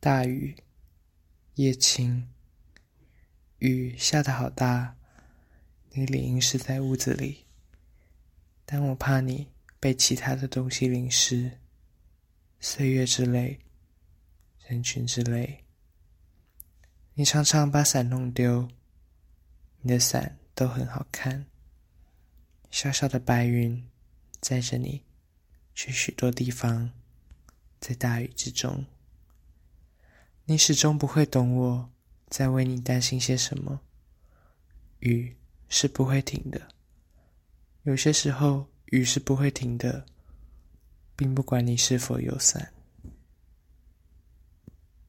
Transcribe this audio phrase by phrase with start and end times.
[0.00, 0.56] 大雨，
[1.54, 2.28] 夜晴，
[3.58, 4.94] 雨下得好大，
[5.90, 7.44] 你理应是在屋子里，
[8.64, 9.48] 但我怕你
[9.80, 11.58] 被其他的东西淋湿，
[12.60, 13.58] 岁月之泪，
[14.68, 15.64] 人群之泪。
[17.14, 18.68] 你常常把伞弄丢，
[19.80, 21.44] 你的伞都很好看，
[22.70, 23.84] 小小的白云
[24.40, 25.02] 载着你
[25.74, 26.92] 去许多地方，
[27.80, 28.86] 在大雨之中。
[30.50, 31.90] 你始终不会懂我
[32.28, 33.78] 在为你担心些什么。
[35.00, 35.36] 雨
[35.68, 36.68] 是不会停的，
[37.82, 40.06] 有些时候雨是不会停的，
[41.14, 42.72] 并不管你是否有伞。